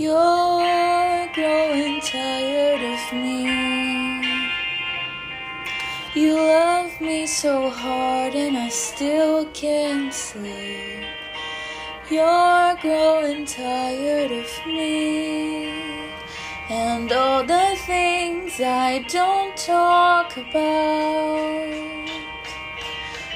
[0.00, 4.24] You're growing tired of me.
[6.14, 11.04] You love me so hard and I still can't sleep.
[12.10, 15.68] You're growing tired of me
[16.70, 22.08] and all the things I don't talk about.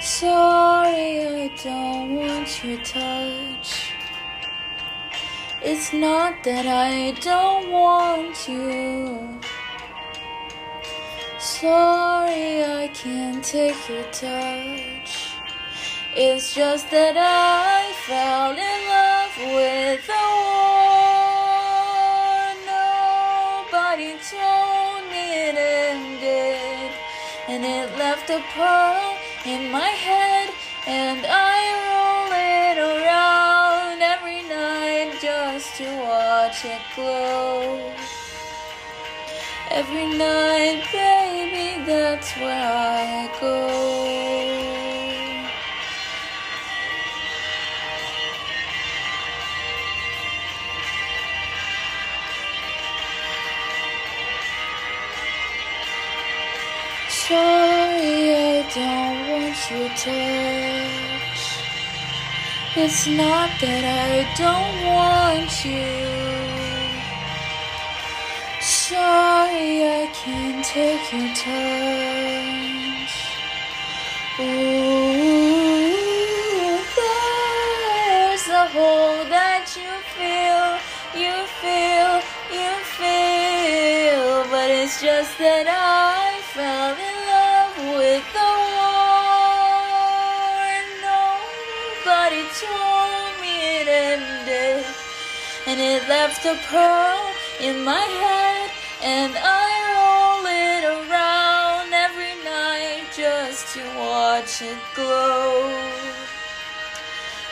[0.00, 4.01] Sorry, I don't want your touch.
[5.64, 9.38] It's not that I don't want you.
[11.38, 15.36] Sorry, I can't take your touch.
[16.16, 20.82] It's just that I fell in love with a war.
[22.66, 26.90] Nobody told me it ended,
[27.46, 30.50] and it left a pearl in my head,
[30.88, 31.41] and I
[35.84, 37.92] to watch it glow.
[39.70, 43.56] Every night, baby, that's where I go.
[57.08, 61.71] Sorry, I don't want your touch.
[62.74, 65.92] It's not that I don't want you.
[68.62, 73.12] Sorry, I can't take your touch.
[74.40, 75.92] Ooh,
[76.96, 80.80] there's a hole that you feel,
[81.12, 82.22] you feel,
[82.56, 87.11] you feel, but it's just that I fell in
[92.32, 93.52] Nobody told me
[93.82, 94.86] it ended,
[95.66, 97.30] and it left a pearl
[97.60, 98.70] in my head,
[99.02, 105.68] and I roll it around every night just to watch it glow.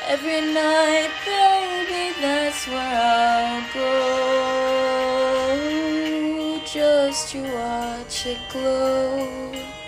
[0.08, 3.90] Every night, baby, that's where I'll go
[6.64, 9.79] just to watch it glow.